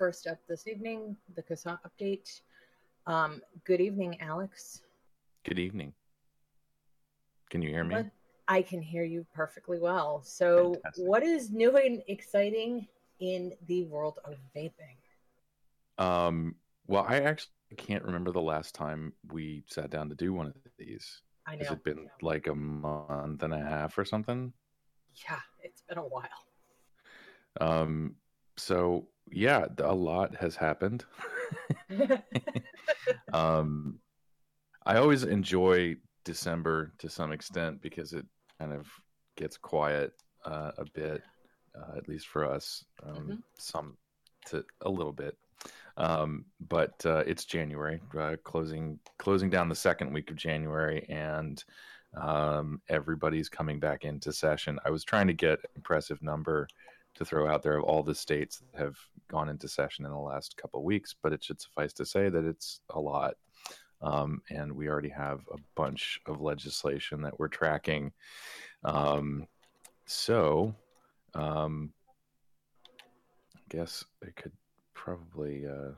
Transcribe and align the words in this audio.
first 0.00 0.26
up 0.26 0.38
this 0.48 0.66
evening, 0.66 1.14
the 1.36 1.42
CASAA 1.42 1.78
update. 1.86 2.40
Um, 3.06 3.42
good 3.66 3.82
evening, 3.82 4.18
Alex. 4.22 4.80
Good 5.44 5.58
evening. 5.58 5.92
Can 7.50 7.60
you 7.60 7.68
hear 7.68 7.84
me? 7.84 7.96
What- 7.96 8.10
I 8.48 8.62
can 8.62 8.80
hear 8.80 9.04
you 9.04 9.26
perfectly 9.34 9.78
well. 9.78 10.22
So, 10.22 10.72
Fantastic. 10.72 11.06
what 11.06 11.22
is 11.22 11.50
new 11.52 11.76
and 11.76 12.02
exciting 12.08 12.88
in 13.18 13.54
the 13.66 13.84
world 13.84 14.18
of 14.24 14.38
vaping? 14.56 14.96
Um, 15.98 16.56
well, 16.86 17.04
I 17.06 17.20
actually 17.20 17.52
can't 17.76 18.02
remember 18.02 18.32
the 18.32 18.40
last 18.40 18.74
time 18.74 19.12
we 19.30 19.64
sat 19.68 19.90
down 19.90 20.08
to 20.08 20.14
do 20.14 20.32
one 20.32 20.46
of 20.46 20.54
these. 20.78 21.20
I 21.46 21.56
know. 21.56 21.64
Has 21.64 21.72
it 21.72 21.84
been 21.84 22.08
like 22.22 22.46
a 22.46 22.54
month 22.54 23.42
and 23.42 23.52
a 23.52 23.58
half 23.58 23.98
or 23.98 24.06
something? 24.06 24.54
Yeah, 25.28 25.40
it's 25.62 25.82
been 25.82 25.98
a 25.98 26.08
while. 26.08 26.46
Um, 27.60 28.16
so 28.60 29.08
yeah, 29.30 29.66
a 29.78 29.94
lot 29.94 30.34
has 30.36 30.56
happened. 30.56 31.04
um, 33.32 33.98
I 34.86 34.96
always 34.96 35.24
enjoy 35.24 35.96
December 36.24 36.92
to 36.98 37.08
some 37.08 37.32
extent 37.32 37.80
because 37.80 38.12
it 38.12 38.26
kind 38.58 38.72
of 38.72 38.86
gets 39.36 39.56
quiet 39.56 40.12
uh, 40.44 40.72
a 40.78 40.84
bit, 40.94 41.22
uh, 41.74 41.96
at 41.96 42.08
least 42.08 42.28
for 42.28 42.44
us. 42.44 42.84
Um, 43.02 43.14
Mhm. 43.16 43.42
Some 43.58 43.96
to 44.46 44.64
a 44.82 44.90
little 44.90 45.12
bit, 45.12 45.36
um, 45.96 46.46
but 46.68 46.94
uh, 47.04 47.22
it's 47.26 47.44
January, 47.44 48.00
uh, 48.18 48.36
closing 48.42 48.98
closing 49.18 49.50
down 49.50 49.68
the 49.68 49.74
second 49.74 50.12
week 50.12 50.30
of 50.30 50.36
January, 50.36 51.04
and 51.08 51.62
um, 52.16 52.80
everybody's 52.88 53.48
coming 53.48 53.78
back 53.78 54.04
into 54.04 54.32
session. 54.32 54.78
I 54.84 54.90
was 54.90 55.04
trying 55.04 55.26
to 55.26 55.34
get 55.34 55.58
an 55.60 55.70
impressive 55.76 56.22
number 56.22 56.66
to 57.14 57.24
throw 57.24 57.48
out 57.48 57.62
there 57.62 57.76
of 57.76 57.84
all 57.84 58.02
the 58.02 58.14
states 58.14 58.62
that 58.72 58.80
have 58.80 58.96
gone 59.28 59.48
into 59.48 59.68
session 59.68 60.04
in 60.04 60.10
the 60.10 60.18
last 60.18 60.56
couple 60.56 60.82
weeks, 60.82 61.14
but 61.22 61.32
it 61.32 61.42
should 61.42 61.60
suffice 61.60 61.92
to 61.94 62.06
say 62.06 62.28
that 62.28 62.44
it's 62.44 62.80
a 62.90 63.00
lot. 63.00 63.34
Um, 64.02 64.40
and 64.50 64.72
we 64.72 64.88
already 64.88 65.10
have 65.10 65.40
a 65.52 65.58
bunch 65.74 66.20
of 66.26 66.40
legislation 66.40 67.20
that 67.22 67.38
we're 67.38 67.48
tracking. 67.48 68.12
Um, 68.84 69.46
so, 70.06 70.74
um, 71.34 71.92
I 73.54 73.60
guess 73.68 74.04
I 74.24 74.30
could 74.30 74.52
probably 74.94 75.66
uh, 75.66 75.92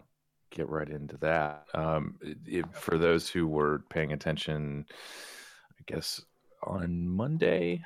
get 0.50 0.69
right 0.69 0.88
into 0.88 1.16
that. 1.19 1.66
Um, 1.74 2.19
it, 2.47 2.64
for 2.74 2.98
those 2.98 3.28
who 3.28 3.47
were 3.47 3.84
paying 3.88 4.12
attention, 4.12 4.84
I 5.78 5.82
guess 5.86 6.20
on 6.64 7.08
Monday 7.08 7.84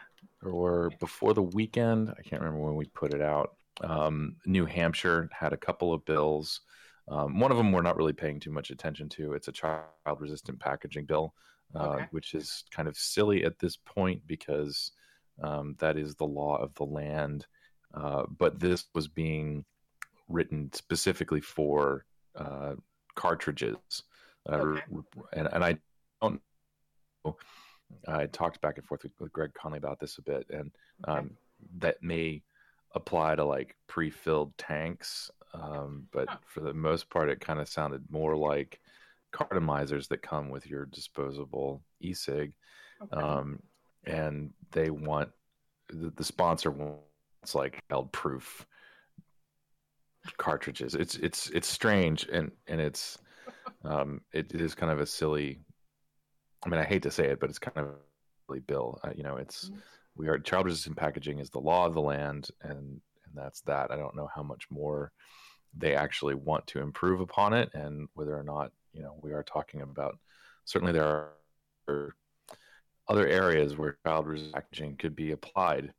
or 0.50 0.90
before 1.00 1.34
the 1.34 1.42
weekend, 1.42 2.10
I 2.10 2.22
can't 2.22 2.42
remember 2.42 2.64
when 2.64 2.76
we 2.76 2.86
put 2.86 3.12
it 3.14 3.20
out. 3.22 3.56
Um, 3.82 4.36
New 4.46 4.64
Hampshire 4.64 5.28
had 5.32 5.52
a 5.52 5.56
couple 5.56 5.92
of 5.92 6.04
bills. 6.04 6.60
Um, 7.08 7.38
one 7.38 7.50
of 7.50 7.56
them 7.56 7.72
we're 7.72 7.82
not 7.82 7.96
really 7.96 8.12
paying 8.12 8.40
too 8.40 8.50
much 8.50 8.70
attention 8.70 9.08
to. 9.10 9.34
It's 9.34 9.48
a 9.48 9.52
child 9.52 9.84
resistant 10.18 10.58
packaging 10.58 11.06
bill, 11.06 11.34
uh, 11.74 11.84
Okay. 11.88 12.06
which 12.10 12.34
is 12.34 12.64
kind 12.70 12.88
of 12.88 12.96
silly 12.96 13.44
at 13.44 13.58
this 13.58 13.76
point 13.76 14.26
because 14.26 14.92
um, 15.42 15.76
that 15.78 15.96
is 15.96 16.14
the 16.14 16.24
law 16.24 16.56
of 16.56 16.74
the 16.74 16.84
land. 16.84 17.46
Uh, 17.94 18.24
but 18.38 18.58
this 18.58 18.86
was 18.94 19.08
being 19.08 19.64
written 20.28 20.70
specifically 20.72 21.40
for 21.40 22.04
uh, 22.36 22.74
cartridges. 23.14 23.76
Uh, 24.48 24.58
Okay. 24.58 24.82
and, 25.34 25.48
and 25.52 25.64
I 25.64 25.78
don't 26.22 26.40
know. 27.24 27.36
I 28.08 28.26
talked 28.26 28.60
back 28.60 28.78
and 28.78 28.86
forth 28.86 29.02
with, 29.02 29.12
with 29.18 29.32
Greg 29.32 29.52
Conley 29.54 29.78
about 29.78 30.00
this 30.00 30.18
a 30.18 30.22
bit, 30.22 30.46
and 30.50 30.70
Okay. 31.08 31.18
um, 31.18 31.30
that 31.78 32.02
may 32.02 32.42
apply 32.94 33.34
to 33.36 33.44
like 33.44 33.76
pre-filled 33.86 34.56
tanks, 34.58 35.30
um, 35.54 36.06
but 36.12 36.28
Huh. 36.28 36.36
for 36.46 36.60
the 36.60 36.74
most 36.74 37.10
part, 37.10 37.28
it 37.28 37.40
kind 37.40 37.60
of 37.60 37.68
sounded 37.68 38.10
more 38.10 38.36
like 38.36 38.80
cartomizers 39.32 40.08
that 40.08 40.22
come 40.22 40.48
with 40.50 40.66
your 40.66 40.86
disposable 40.86 41.82
e-cig, 42.00 42.52
Okay. 43.02 43.20
um, 43.20 43.62
and 44.04 44.50
they 44.72 44.90
want 44.90 45.30
the, 45.88 46.10
the 46.16 46.24
sponsor 46.24 46.70
wants 46.70 47.54
like 47.54 47.82
held 47.90 48.12
proof 48.12 48.66
cartridges. 50.36 50.94
It's 50.94 51.16
it's 51.16 51.50
it's 51.50 51.68
strange 51.68 52.28
and 52.32 52.50
and 52.66 52.80
it's 52.80 53.18
um, 53.84 54.20
it, 54.32 54.52
it 54.54 54.60
is 54.60 54.74
kind 54.74 54.92
of 54.92 55.00
a 55.00 55.06
silly. 55.06 55.60
I 56.64 56.68
mean, 56.68 56.80
I 56.80 56.84
hate 56.84 57.02
to 57.02 57.10
say 57.10 57.26
it, 57.26 57.40
but 57.40 57.50
it's 57.50 57.58
kind 57.58 57.76
of 57.78 57.86
a 57.86 57.96
silly 58.46 58.60
bill. 58.60 58.98
Uh, 59.04 59.12
you 59.14 59.22
know, 59.22 59.36
it's 59.36 59.70
Mhm. 59.70 59.82
we 60.16 60.28
are 60.28 60.38
child 60.38 60.64
resistant 60.66 60.96
packaging 60.96 61.38
is 61.38 61.50
the 61.50 61.60
law 61.60 61.86
of 61.86 61.94
the 61.94 62.00
land, 62.00 62.50
and 62.62 63.00
and 63.24 63.34
that's 63.34 63.60
that. 63.62 63.90
I 63.90 63.96
don't 63.96 64.14
know 64.16 64.28
how 64.34 64.42
much 64.42 64.70
more 64.70 65.12
they 65.76 65.94
actually 65.94 66.34
want 66.34 66.66
to 66.68 66.80
improve 66.80 67.20
upon 67.20 67.52
it, 67.52 67.72
and 67.74 68.08
whether 68.14 68.36
or 68.36 68.42
not 68.42 68.72
you 68.92 69.02
know 69.02 69.18
we 69.22 69.32
are 69.32 69.42
talking 69.42 69.82
about. 69.82 70.18
Certainly, 70.64 70.92
there 70.92 71.30
are 71.88 72.14
other 73.08 73.26
areas 73.28 73.76
where 73.76 73.98
child 74.04 74.26
resistant 74.26 74.54
packaging 74.54 74.96
could 74.96 75.14
be 75.14 75.32
applied. 75.32 75.92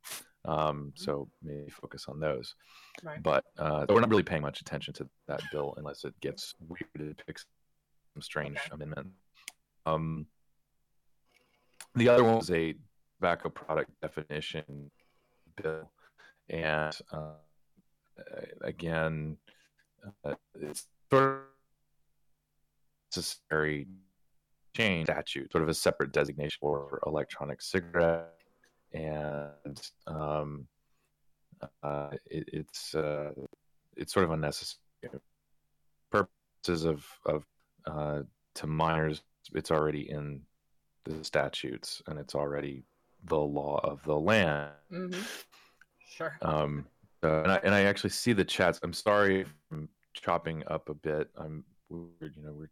Um, 0.44 0.92
so 0.94 1.28
maybe 1.42 1.68
focus 1.68 2.06
on 2.08 2.20
those 2.20 2.54
right. 3.02 3.22
but 3.22 3.44
uh, 3.58 3.84
we're 3.88 4.00
not 4.00 4.08
really 4.08 4.22
paying 4.22 4.40
much 4.40 4.60
attention 4.60 4.94
to 4.94 5.08
that 5.26 5.42
bill 5.52 5.74
unless 5.76 6.04
it 6.04 6.18
gets 6.20 6.54
weird 6.60 6.88
and 6.94 7.22
picks 7.26 7.44
some 8.14 8.22
strange 8.22 8.56
Okay. 8.56 8.70
amendment. 8.72 9.08
Um, 9.84 10.26
the 11.94 12.08
other 12.08 12.24
one 12.24 12.36
was 12.36 12.50
a 12.50 12.74
tobacco 13.16 13.48
product 13.48 13.90
definition 14.00 14.90
bill, 15.60 15.90
and 16.48 16.96
uh, 17.12 17.32
again, 18.62 19.36
uh, 20.24 20.34
it's 20.60 20.86
sort 21.10 21.24
of 21.24 21.40
necessary 23.16 23.86
change 24.76 25.06
statute, 25.06 25.50
sort 25.50 25.62
of 25.62 25.68
a 25.68 25.74
separate 25.74 26.12
designation 26.12 26.58
for 26.60 27.00
electronic 27.06 27.60
cigarette, 27.60 28.34
and 28.92 29.90
um, 30.06 30.66
uh, 31.82 32.10
it, 32.26 32.48
it's 32.52 32.94
uh, 32.94 33.32
it's 33.96 34.12
sort 34.12 34.24
of 34.24 34.30
unnecessary 34.30 34.78
purposes 36.10 36.84
of 36.84 37.04
of 37.26 37.44
uh, 37.86 38.22
to 38.54 38.66
minors. 38.66 39.22
It's 39.54 39.70
already 39.70 40.10
in 40.10 40.42
the 41.08 41.24
statutes, 41.24 42.02
and 42.06 42.18
it's 42.18 42.34
already 42.34 42.84
the 43.24 43.38
law 43.38 43.80
of 43.82 44.02
the 44.04 44.18
land. 44.18 44.70
hmm 44.90 45.12
Sure. 46.08 46.36
Um, 46.42 46.86
uh, 47.22 47.42
and 47.42 47.52
I 47.52 47.60
and 47.64 47.74
I 47.74 47.82
actually 47.82 48.10
see 48.10 48.32
the 48.32 48.44
chats. 48.44 48.80
I'm 48.82 48.92
sorry, 48.92 49.44
I'm 49.72 49.88
chopping 50.14 50.62
up 50.68 50.88
a 50.88 50.94
bit. 50.94 51.28
I'm 51.36 51.64
we're, 51.88 52.32
you 52.34 52.42
know 52.42 52.52
we're 52.52 52.70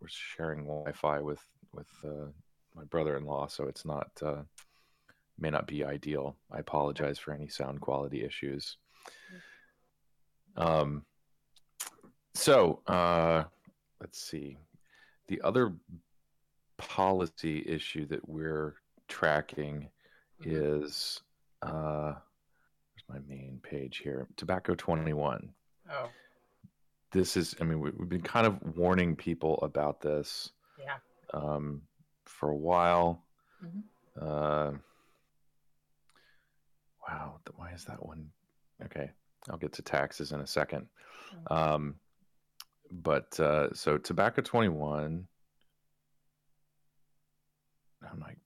we're 0.00 0.08
sharing 0.08 0.64
Wi-Fi 0.64 1.20
with 1.20 1.40
with 1.72 1.88
uh, 2.04 2.26
my 2.74 2.84
brother-in-law, 2.84 3.48
so 3.48 3.64
it's 3.64 3.84
not 3.84 4.10
uh, 4.22 4.42
may 5.38 5.50
not 5.50 5.66
be 5.66 5.84
ideal. 5.84 6.36
I 6.50 6.58
apologize 6.58 7.18
for 7.18 7.32
any 7.32 7.48
sound 7.48 7.80
quality 7.80 8.24
issues. 8.24 8.76
Um, 10.56 11.04
so 12.34 12.80
uh, 12.86 13.44
let's 14.00 14.20
see. 14.20 14.58
The 15.28 15.40
other 15.42 15.72
policy 16.78 17.62
issue 17.66 18.06
that 18.06 18.28
we're 18.28 18.76
tracking 19.08 19.90
Mhm. 20.40 20.46
is 20.84 21.20
uh, 21.62 22.14
where's 22.14 23.08
my 23.08 23.18
main 23.26 23.58
page 23.62 23.98
here? 23.98 24.28
Tobacco 24.36 24.74
21. 24.74 25.54
Oh, 25.90 26.10
This 27.12 27.36
is, 27.36 27.54
I 27.60 27.64
mean, 27.64 27.80
we, 27.80 27.90
we've 27.92 28.08
been 28.08 28.20
kind 28.20 28.46
of 28.46 28.76
warning 28.76 29.16
people 29.16 29.58
about 29.62 30.00
this 30.00 30.50
yeah. 30.78 30.98
um, 31.32 31.82
for 32.24 32.50
a 32.50 32.56
while. 32.56 33.24
Mhm. 33.64 33.82
Uh, 34.20 34.72
wow, 37.08 37.40
why 37.54 37.72
is 37.72 37.84
that 37.86 38.04
one? 38.04 38.30
Okay, 38.84 39.10
I'll 39.48 39.56
get 39.56 39.72
to 39.74 39.82
taxes 39.82 40.32
in 40.32 40.40
a 40.40 40.46
second. 40.46 40.88
Um, 41.50 41.98
but 42.90 43.38
uh, 43.40 43.72
so 43.72 43.96
tobacco 43.98 44.42
21. 44.42 45.26
I'm 48.10 48.20
like, 48.20 48.38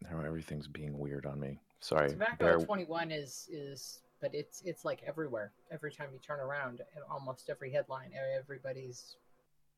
now 0.00 0.20
everything's 0.24 0.68
being 0.68 0.98
weird 0.98 1.26
on 1.26 1.38
me. 1.40 1.60
Sorry. 1.80 2.10
Tobacco 2.10 2.36
bear- 2.44 2.58
21 2.58 3.10
is 3.10 3.48
is, 3.50 4.00
but 4.20 4.34
it's 4.34 4.62
it's 4.64 4.84
like 4.84 5.02
everywhere. 5.06 5.52
Every 5.70 5.92
time 5.92 6.08
you 6.12 6.18
turn 6.18 6.40
around, 6.40 6.82
almost 7.10 7.50
every 7.50 7.70
headline, 7.72 8.10
everybody's 8.38 9.16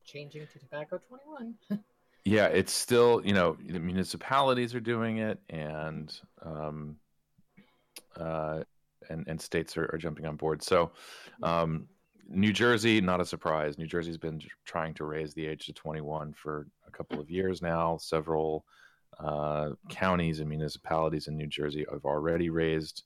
changing 0.04 0.46
to 0.52 0.58
tobacco 0.58 1.00
21. 1.08 1.54
yeah 2.24 2.46
it's 2.46 2.72
still 2.72 3.20
you 3.24 3.32
know 3.32 3.56
the 3.68 3.78
municipalities 3.78 4.74
are 4.74 4.80
doing 4.80 5.18
it 5.18 5.38
and 5.50 6.20
um 6.44 6.96
uh 8.16 8.62
and 9.10 9.26
and 9.28 9.40
states 9.40 9.76
are, 9.76 9.90
are 9.92 9.98
jumping 9.98 10.26
on 10.26 10.36
board 10.36 10.62
so 10.62 10.90
um 11.42 11.86
new 12.28 12.52
jersey 12.52 13.00
not 13.00 13.20
a 13.20 13.24
surprise 13.24 13.76
new 13.76 13.86
jersey's 13.86 14.16
been 14.16 14.40
trying 14.64 14.94
to 14.94 15.04
raise 15.04 15.34
the 15.34 15.46
age 15.46 15.66
to 15.66 15.72
21 15.72 16.32
for 16.32 16.66
a 16.86 16.90
couple 16.90 17.20
of 17.20 17.30
years 17.30 17.60
now 17.60 17.96
several 17.98 18.64
uh 19.20 19.70
counties 19.88 20.40
and 20.40 20.48
municipalities 20.48 21.28
in 21.28 21.36
new 21.36 21.46
jersey 21.46 21.86
have 21.90 22.04
already 22.04 22.50
raised 22.50 23.04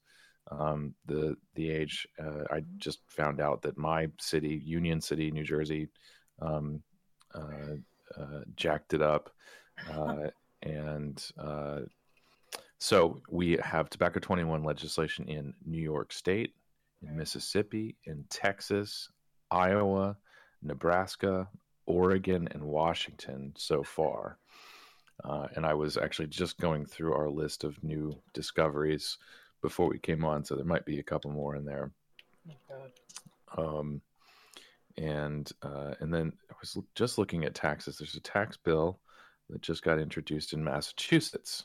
um, 0.50 0.94
the 1.06 1.37
the 1.55 1.70
age. 1.70 2.06
Uh, 2.19 2.44
I 2.50 2.62
just 2.78 3.00
found 3.08 3.40
out 3.40 3.62
that 3.62 3.76
my 3.76 4.08
city, 4.19 4.62
Union 4.64 5.00
City, 5.00 5.31
New 5.31 5.44
Jersey, 5.44 5.88
um, 6.40 6.82
uh, 7.34 7.76
uh, 8.19 8.40
jacked 8.56 8.94
it 8.94 9.02
up, 9.02 9.31
uh, 9.93 10.28
and 10.62 11.22
uh, 11.38 11.81
so 12.78 13.20
we 13.31 13.58
have 13.62 13.90
tobacco 13.90 14.20
21 14.20 14.62
legislation 14.62 15.26
in 15.28 15.52
New 15.64 15.82
York 15.82 16.12
State, 16.12 16.54
in 17.02 17.16
Mississippi, 17.16 17.96
in 18.04 18.25
Texas, 18.31 19.08
Iowa, 19.50 20.16
Nebraska, 20.62 21.49
Oregon, 21.87 22.49
and 22.52 22.62
Washington 22.62 23.52
so 23.56 23.82
far. 23.82 24.38
Uh, 25.25 25.49
and 25.56 25.67
I 25.67 25.75
was 25.75 25.97
actually 25.97 26.29
just 26.29 26.59
going 26.59 26.87
through 26.87 27.15
our 27.15 27.29
list 27.29 27.65
of 27.65 27.82
new 27.82 28.17
discoveries 28.35 29.19
before 29.62 29.88
we 29.88 29.99
came 29.99 30.25
on, 30.25 30.44
so 30.44 30.55
there 30.55 30.65
might 30.65 30.87
be 30.87 31.00
a 31.00 31.05
couple 31.05 31.31
more 31.31 31.56
in 31.56 31.65
there. 31.65 31.91
Oh, 33.56 33.79
um, 33.79 34.00
and 34.97 35.50
uh, 35.62 35.94
and 36.00 36.12
then 36.12 36.32
I 36.50 36.55
was 36.61 36.79
just 36.94 37.19
looking 37.19 37.44
at 37.44 37.55
taxes. 37.55 37.99
There's 37.99 38.15
a 38.15 38.20
tax 38.20 38.56
bill 38.56 39.00
that 39.50 39.62
just 39.62 39.82
got 39.82 39.99
introduced 39.99 40.53
in 40.53 40.62
Massachusetts, 40.62 41.64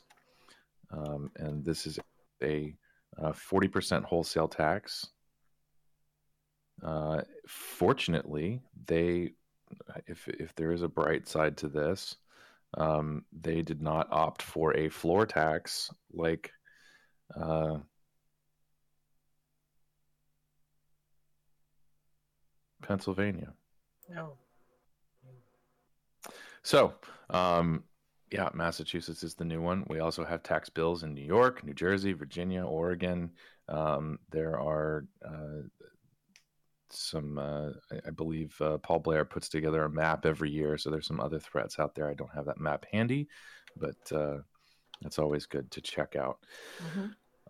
um, 0.90 1.30
and 1.36 1.64
this 1.64 1.86
is 1.86 1.98
a 2.42 2.74
uh, 3.20 3.32
forty 3.32 3.68
percent 3.68 4.04
wholesale 4.04 4.48
tax. 4.48 5.06
Uh, 6.82 7.22
fortunately, 7.46 8.60
they 8.86 9.32
if 10.06 10.28
if 10.28 10.54
there 10.54 10.72
is 10.72 10.82
a 10.82 10.88
bright 10.88 11.28
side 11.28 11.56
to 11.58 11.68
this, 11.68 12.16
um, 12.76 13.24
they 13.32 13.62
did 13.62 13.80
not 13.80 14.08
opt 14.10 14.42
for 14.42 14.76
a 14.76 14.88
floor 14.88 15.26
tax 15.26 15.90
like 16.12 16.50
uh, 17.34 17.78
Pennsylvania. 22.82 23.52
No. 24.08 24.34
So, 26.62 26.94
um, 27.30 27.84
yeah, 28.30 28.48
Massachusetts 28.54 29.22
is 29.22 29.34
the 29.34 29.44
new 29.44 29.60
one. 29.60 29.84
We 29.88 30.00
also 30.00 30.24
have 30.24 30.42
tax 30.42 30.68
bills 30.68 31.02
in 31.02 31.14
New 31.14 31.24
York, 31.24 31.64
New 31.64 31.74
Jersey, 31.74 32.12
Virginia, 32.12 32.64
Oregon. 32.64 33.30
Um, 33.68 34.18
there 34.30 34.58
are 34.58 35.06
uh, 35.24 35.62
some, 36.96 37.38
uh, 37.38 37.70
I, 37.90 38.08
I, 38.08 38.10
believe 38.10 38.56
uh, 38.60 38.78
Paul 38.78 39.00
Blair 39.00 39.24
puts 39.24 39.48
together 39.48 39.84
a 39.84 39.90
map 39.90 40.26
every 40.26 40.50
year. 40.50 40.78
So 40.78 40.90
there's 40.90 41.06
some 41.06 41.20
other 41.20 41.38
threats 41.38 41.78
out 41.78 41.94
there. 41.94 42.08
I 42.08 42.14
don't 42.14 42.34
have 42.34 42.46
that 42.46 42.60
map 42.60 42.86
handy, 42.92 43.28
but 43.76 44.12
uh, 44.12 44.38
that's 45.02 45.18
always 45.18 45.46
good 45.46 45.70
to 45.72 45.80
check 45.80 46.16
out. 46.16 46.38
Mm-hmm. 46.82 47.06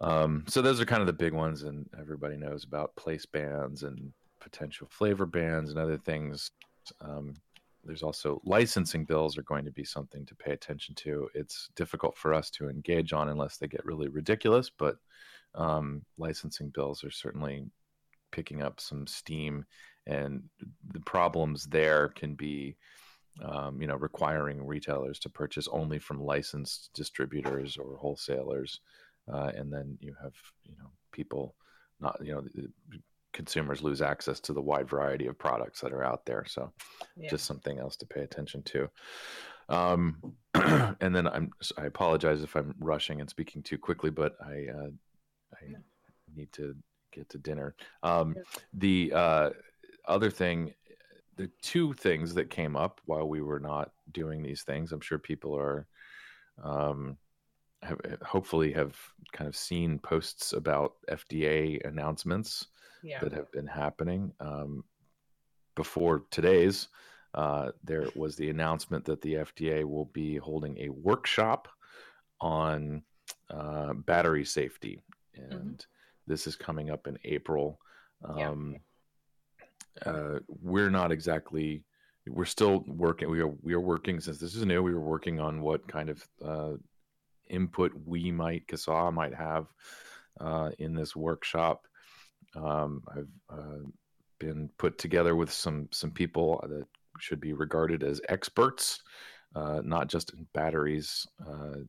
Um, 0.06 0.44
so 0.48 0.60
those 0.60 0.80
are 0.80 0.86
kind 0.86 1.00
of 1.00 1.06
the 1.06 1.12
big 1.12 1.32
ones, 1.32 1.62
and 1.62 1.88
everybody 1.98 2.36
knows 2.36 2.64
about 2.64 2.96
place 2.96 3.26
bans 3.26 3.82
and 3.82 4.12
potential 4.40 4.86
flavor 4.90 5.26
bans 5.26 5.70
and 5.70 5.78
other 5.78 5.98
things. 5.98 6.50
Um, 7.00 7.34
there's 7.84 8.02
also 8.02 8.40
licensing 8.44 9.04
bills 9.04 9.36
are 9.36 9.42
going 9.42 9.64
to 9.64 9.70
be 9.70 9.84
something 9.84 10.24
to 10.26 10.34
pay 10.34 10.52
attention 10.52 10.94
to. 10.96 11.28
It's 11.34 11.68
difficult 11.76 12.16
for 12.16 12.32
us 12.34 12.50
to 12.52 12.68
engage 12.68 13.12
on 13.12 13.28
unless 13.28 13.56
they 13.56 13.68
get 13.68 13.84
really 13.84 14.08
ridiculous, 14.08 14.70
but 14.70 14.96
um, 15.54 16.02
licensing 16.18 16.70
bills 16.70 17.04
are 17.04 17.10
certainly 17.10 17.66
picking 18.34 18.62
up 18.62 18.80
some 18.80 19.06
steam, 19.06 19.64
and 20.06 20.42
the 20.92 21.00
problems 21.00 21.64
there 21.64 22.08
can 22.08 22.34
be. 22.34 22.76
Um, 23.42 23.82
you 23.82 23.88
know, 23.88 23.96
requiring 23.96 24.64
retailers 24.64 25.18
to 25.18 25.28
purchase 25.28 25.66
only 25.72 25.98
from 25.98 26.22
licensed 26.22 26.90
distributors 26.94 27.76
or 27.76 27.96
wholesalers, 27.96 28.78
uh, 29.26 29.50
and 29.56 29.72
then 29.72 29.98
you 30.00 30.14
have 30.22 30.34
you 30.62 30.76
know 30.78 30.88
people 31.10 31.56
not 32.00 32.16
you 32.22 32.32
know 32.32 32.44
consumers 33.34 33.82
lose 33.82 34.00
access 34.00 34.40
to 34.40 34.54
the 34.54 34.62
wide 34.62 34.88
variety 34.88 35.26
of 35.26 35.38
products 35.38 35.80
that 35.80 35.92
are 35.92 36.04
out 36.04 36.24
there. 36.24 36.46
So, 36.48 36.72
yeah. 37.16 37.28
just 37.28 37.44
something 37.44 37.78
else 37.78 37.96
to 37.96 38.06
pay 38.06 38.20
attention 38.20 38.62
to. 38.62 38.88
Um, 39.68 40.34
and 40.54 41.14
then 41.14 41.26
I'm 41.26 41.50
I 41.76 41.84
apologize 41.84 42.42
if 42.42 42.54
I'm 42.54 42.74
rushing 42.78 43.20
and 43.20 43.28
speaking 43.28 43.62
too 43.62 43.78
quickly, 43.78 44.10
but 44.10 44.36
I 44.40 44.66
uh, 44.72 44.90
I 45.54 45.74
need 46.34 46.52
to 46.52 46.74
get 47.14 47.28
to 47.30 47.38
dinner. 47.38 47.74
Um, 48.02 48.36
the 48.72 49.12
uh, 49.14 49.50
other 50.06 50.30
thing, 50.30 50.74
the 51.36 51.50
two 51.62 51.92
things 51.94 52.34
that 52.34 52.50
came 52.50 52.76
up 52.76 53.00
while 53.06 53.28
we 53.28 53.40
were 53.40 53.60
not 53.60 53.92
doing 54.12 54.42
these 54.42 54.62
things, 54.62 54.92
I'm 54.92 55.00
sure 55.00 55.18
people 55.18 55.56
are. 55.56 55.86
Um, 56.62 57.16
have, 57.82 58.00
hopefully 58.22 58.72
have 58.72 58.96
kind 59.32 59.46
of 59.46 59.54
seen 59.54 59.98
posts 59.98 60.54
about 60.54 60.94
FDA 61.10 61.86
announcements 61.86 62.68
yeah. 63.02 63.20
that 63.20 63.32
have 63.32 63.52
been 63.52 63.66
happening. 63.66 64.32
Um, 64.40 64.84
before 65.74 66.24
today's, 66.30 66.88
uh, 67.34 67.72
there 67.82 68.08
was 68.14 68.36
the 68.36 68.48
announcement 68.48 69.04
that 69.04 69.20
the 69.20 69.34
FDA 69.34 69.84
will 69.84 70.06
be 70.06 70.36
holding 70.36 70.78
a 70.78 70.88
workshop 70.88 71.68
on 72.40 73.02
uh, 73.50 73.92
battery 73.92 74.44
safety, 74.44 75.00
and 75.34 75.50
mm-hmm. 75.52 75.93
This 76.26 76.46
is 76.46 76.56
coming 76.56 76.90
up 76.90 77.06
in 77.06 77.18
April. 77.24 77.78
Um, 78.24 78.76
yeah. 80.04 80.10
uh, 80.10 80.38
we're 80.48 80.90
not 80.90 81.12
exactly. 81.12 81.84
We're 82.26 82.46
still 82.46 82.84
working. 82.86 83.30
We 83.30 83.40
are 83.40 83.52
we 83.62 83.74
are 83.74 83.80
working 83.80 84.20
since 84.20 84.38
this 84.38 84.54
is 84.54 84.64
new. 84.64 84.82
We 84.82 84.94
were 84.94 85.00
working 85.00 85.40
on 85.40 85.60
what 85.60 85.86
kind 85.86 86.08
of 86.08 86.26
uh, 86.44 86.72
input 87.50 87.92
we 88.04 88.30
might 88.30 88.66
CASAA 88.66 89.12
might 89.12 89.34
have 89.34 89.66
uh, 90.40 90.70
in 90.78 90.94
this 90.94 91.14
workshop. 91.14 91.86
Um, 92.56 93.02
I've 93.14 93.58
uh, 93.58 93.78
been 94.38 94.70
put 94.78 94.98
together 94.98 95.36
with 95.36 95.52
some 95.52 95.88
some 95.92 96.10
people 96.10 96.64
that 96.66 96.86
should 97.20 97.40
be 97.40 97.52
regarded 97.52 98.02
as 98.02 98.20
experts, 98.28 99.02
uh, 99.54 99.80
not 99.84 100.08
just 100.08 100.32
in 100.32 100.46
batteries 100.54 101.26
uh, 101.46 101.80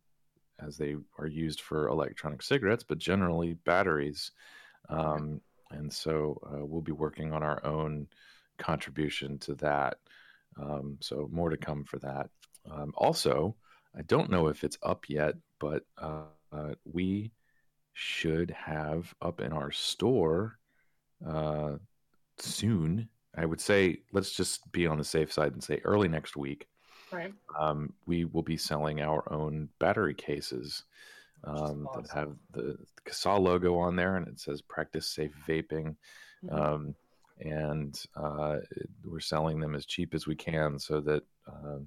as 0.59 0.77
they 0.77 0.95
are 1.17 1.27
used 1.27 1.61
for 1.61 1.87
electronic 1.87 2.41
cigarettes, 2.41 2.83
but 2.83 2.97
generally 2.97 3.55
batteries. 3.65 4.31
Um, 4.89 5.41
and 5.71 5.91
so 5.91 6.39
uh, 6.45 6.65
we'll 6.65 6.81
be 6.81 6.91
working 6.91 7.33
on 7.33 7.43
our 7.43 7.65
own 7.65 8.07
contribution 8.57 9.37
to 9.39 9.55
that. 9.55 9.97
Um, 10.59 10.97
so 11.01 11.29
more 11.31 11.49
to 11.49 11.57
come 11.57 11.83
for 11.83 11.99
that. 11.99 12.29
Um, 12.71 12.93
also, 12.95 13.55
I 13.97 14.01
don't 14.03 14.29
know 14.29 14.47
if 14.47 14.63
it's 14.63 14.77
up 14.83 15.09
yet, 15.09 15.35
but 15.59 15.83
uh, 15.97 16.23
we 16.85 17.31
should 17.93 18.51
have 18.51 19.13
up 19.21 19.41
in 19.41 19.53
our 19.53 19.71
store 19.71 20.57
uh, 21.25 21.75
soon. 22.37 23.09
I 23.35 23.45
would 23.45 23.61
say 23.61 23.99
let's 24.11 24.31
just 24.31 24.71
be 24.71 24.87
on 24.87 24.97
the 24.97 25.03
safe 25.03 25.31
side 25.31 25.53
and 25.53 25.63
say 25.63 25.81
early 25.83 26.07
next 26.07 26.37
week. 26.37 26.67
Right. 27.11 27.33
Um, 27.57 27.93
we 28.05 28.25
will 28.25 28.43
be 28.43 28.57
selling 28.57 29.01
our 29.01 29.31
own 29.31 29.69
battery 29.79 30.13
cases 30.13 30.83
um, 31.43 31.87
awesome. 31.87 32.03
that 32.03 32.11
have 32.11 32.35
the 32.51 32.77
CASAA 33.05 33.39
logo 33.39 33.77
on 33.77 33.95
there, 33.95 34.15
and 34.15 34.27
it 34.27 34.39
says 34.39 34.61
"Practice 34.61 35.07
Safe 35.07 35.33
Vaping." 35.47 35.95
Mm-hmm. 36.43 36.55
Um, 36.55 36.95
and 37.41 37.99
uh, 38.15 38.57
we're 39.03 39.19
selling 39.19 39.59
them 39.59 39.75
as 39.75 39.85
cheap 39.85 40.13
as 40.13 40.25
we 40.25 40.35
can, 40.35 40.79
so 40.79 41.01
that 41.01 41.23
uh, 41.47 41.79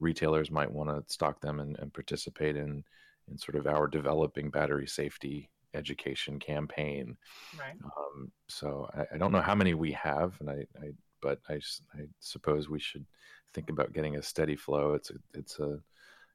retailers 0.00 0.50
might 0.50 0.70
want 0.70 0.90
to 0.90 1.12
stock 1.12 1.40
them 1.40 1.60
and, 1.60 1.78
and 1.78 1.92
participate 1.92 2.56
in 2.56 2.84
in 3.30 3.38
sort 3.38 3.56
of 3.56 3.66
our 3.66 3.86
developing 3.86 4.50
battery 4.50 4.86
safety 4.86 5.48
education 5.74 6.38
campaign. 6.38 7.16
Right. 7.58 7.76
Um, 7.84 8.30
so 8.48 8.88
I, 8.94 9.14
I, 9.14 9.18
don't 9.18 9.32
know 9.32 9.40
how 9.40 9.54
many 9.54 9.74
we 9.74 9.92
have, 9.92 10.34
and 10.40 10.50
I, 10.50 10.66
I 10.80 10.90
but 11.22 11.38
I, 11.48 11.54
I, 11.54 12.06
suppose 12.20 12.68
we 12.68 12.80
should 12.80 13.06
think 13.54 13.70
about 13.70 13.92
getting 13.92 14.16
a 14.16 14.22
steady 14.22 14.56
flow. 14.56 14.94
It's 14.94 15.10
a 15.10 15.14
it's 15.34 15.58
a 15.58 15.78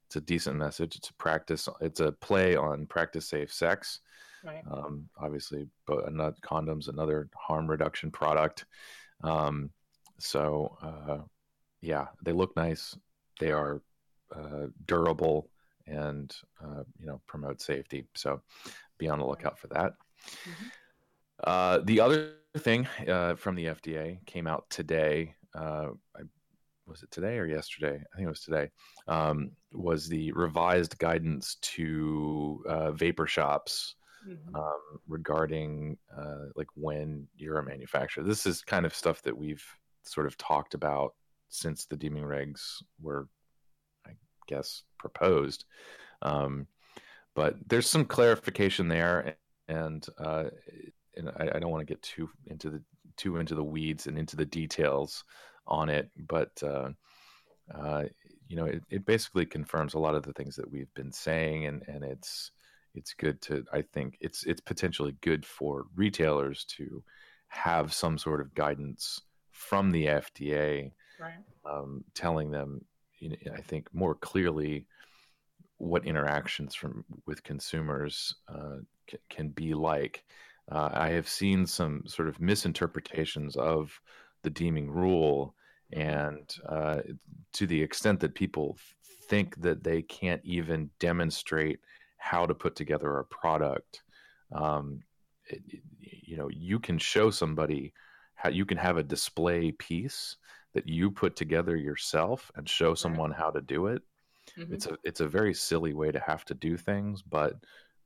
it's 0.08 0.16
a 0.16 0.22
decent 0.22 0.56
message. 0.56 0.96
It's 0.96 1.10
a 1.10 1.14
practice. 1.16 1.68
It's 1.82 2.00
a 2.00 2.14
play 2.14 2.56
on 2.56 2.86
practice 2.86 3.28
safe 3.28 3.54
sex. 3.54 4.00
Right. 4.44 4.64
Um, 4.72 5.10
obviously, 5.20 5.68
but 5.86 6.12
not 6.14 6.40
condoms, 6.42 6.88
another 6.88 7.30
harm 7.36 7.70
reduction 7.70 8.12
product. 8.12 8.66
Um, 9.24 9.72
so 10.20 10.78
uh, 10.82 11.24
yeah, 11.82 12.08
they 12.24 12.32
look 12.32 12.56
nice. 12.56 12.98
They 13.40 13.52
are 13.52 13.82
uh, 14.36 14.68
durable 14.86 15.50
and 15.86 16.34
uh, 16.64 16.84
you 17.00 17.08
know 17.08 17.22
promote 17.28 17.62
safety. 17.62 18.06
So 18.16 18.42
be 18.98 19.10
on 19.10 19.20
the 19.20 19.26
lookout 19.26 19.60
for 19.60 19.68
that. 19.68 19.94
Mm-hmm. 20.44 20.68
Uh, 21.44 21.80
the 21.84 22.00
other 22.00 22.34
thing 22.58 22.88
uh, 23.08 23.36
from 23.36 23.56
the 23.56 23.66
FDA 23.66 24.26
came 24.26 24.48
out 24.48 24.70
today. 24.70 25.36
Uh, 25.54 25.90
I, 26.16 26.22
was 26.86 27.04
it 27.04 27.12
today 27.12 27.38
or 27.38 27.46
yesterday? 27.46 27.96
I 27.96 28.16
think 28.16 28.26
it 28.26 28.30
was 28.30 28.42
today. 28.42 28.70
Um, 29.08 29.52
was 29.74 30.08
the 30.08 30.32
revised 30.32 30.98
guidance 30.98 31.56
to 31.62 32.64
uh, 32.68 32.92
vapor 32.92 33.28
shops 33.28 33.96
mm-hmm. 34.28 34.56
um, 34.56 35.00
regarding 35.08 35.98
uh, 36.18 36.46
like 36.56 36.68
when 36.76 37.28
you're 37.36 37.60
a 37.60 37.66
manufacturer. 37.66 38.24
This 38.24 38.46
is 38.46 38.62
kind 38.62 38.86
of 38.86 38.96
stuff 38.96 39.22
that 39.24 39.38
we've 39.38 39.66
sort 40.04 40.28
of 40.28 40.38
talked 40.38 40.74
about 40.74 41.14
since 41.50 41.86
the 41.86 41.98
deeming 41.98 42.24
regs 42.24 42.82
were, 43.02 43.28
I 44.06 44.12
guess, 44.48 44.84
proposed. 44.98 45.66
Um, 46.22 46.68
but 47.36 47.56
there's 47.68 47.90
some 47.90 48.06
clarification 48.06 48.88
there 48.88 49.36
and 49.68 50.06
uh, 50.18 50.46
and 51.18 51.30
I, 51.30 51.56
I 51.56 51.60
don't 51.60 51.72
want 51.72 51.82
to 51.88 51.94
get 51.94 52.02
too 52.02 52.30
into 52.48 52.70
the 52.70 52.82
too 53.18 53.38
into 53.38 53.56
the 53.56 53.64
weeds 53.64 54.08
and 54.08 54.18
into 54.18 54.36
the 54.36 54.46
details 54.46 55.24
on 55.68 55.90
it, 55.90 56.10
but 56.28 56.52
uh, 56.64 56.90
uh, 57.74 58.04
you 58.48 58.56
know, 58.56 58.66
it, 58.66 58.84
it 58.90 59.06
basically 59.06 59.46
confirms 59.46 59.94
a 59.94 60.00
lot 60.00 60.16
of 60.16 60.24
the 60.24 60.34
things 60.34 60.56
that 60.56 60.70
we've 60.72 60.94
been 60.94 61.12
saying, 61.12 61.66
and 61.66 61.84
and 61.88 62.04
it's 62.04 62.52
it's 62.96 63.14
good 63.14 63.42
to 63.42 63.66
I 63.74 63.82
think 63.82 64.18
it's 64.22 64.46
it's 64.46 64.62
potentially 64.62 65.16
good 65.22 65.46
for 65.46 65.86
retailers 65.96 66.66
to 66.78 67.04
have 67.50 67.94
some 67.94 68.18
sort 68.18 68.42
of 68.42 68.54
guidance 68.54 69.22
from 69.52 69.92
the 69.92 70.06
FDA, 70.06 70.92
Right. 71.20 71.44
um, 71.66 72.04
telling 72.14 72.52
them, 72.52 72.86
you 73.20 73.30
know, 73.30 73.36
I 73.56 73.62
think 73.62 73.88
more 73.94 74.16
clearly 74.16 74.86
what 75.78 76.06
interactions 76.06 76.76
from 76.76 77.04
with 77.26 77.44
consumers 77.44 78.36
uh, 78.48 78.78
c- 79.10 79.18
can 79.30 79.50
be 79.50 79.74
like. 79.74 80.24
Uh, 80.72 80.90
I 80.94 81.10
have 81.10 81.30
seen 81.30 81.66
some 81.66 82.06
sort 82.08 82.28
of 82.28 82.42
misinterpretations 82.42 83.56
of 83.56 84.00
the 84.44 84.50
deeming 84.50 84.90
rule, 84.92 85.56
and 85.94 86.54
uh, 86.68 87.02
to 87.54 87.68
the 87.68 87.82
extent 87.82 88.20
that 88.20 88.36
people 88.36 88.78
think 89.30 89.56
that 89.62 89.84
they 89.84 90.02
can't 90.02 90.42
even 90.44 90.90
demonstrate 91.00 91.80
how 92.18 92.46
to 92.46 92.54
put 92.56 92.76
together 92.76 93.18
a 93.20 93.26
product. 93.26 94.04
Um, 94.52 95.02
it, 95.46 95.62
you 96.00 96.38
know, 96.38 96.50
you 96.50 96.80
can 96.80 96.98
show 96.98 97.30
somebody 97.32 97.94
how 98.36 98.50
you 98.50 98.66
can 98.66 98.78
have 98.78 98.98
a 98.98 99.04
display 99.04 99.72
piece 99.72 100.38
that 100.74 100.88
you 100.88 101.10
put 101.10 101.36
together 101.36 101.76
yourself 101.76 102.52
and 102.56 102.68
show 102.68 102.94
someone 102.94 103.32
how 103.32 103.50
to 103.52 103.62
do 103.62 103.88
it 103.88 104.04
Mhm. 104.58 104.74
it's 104.74 104.86
a 104.88 104.98
it's 105.04 105.20
a 105.20 105.28
very 105.28 105.54
silly 105.54 105.94
way 105.94 106.12
to 106.12 106.20
have 106.20 106.46
to 106.46 106.54
do 106.54 106.78
things, 106.78 107.22
but 107.22 107.56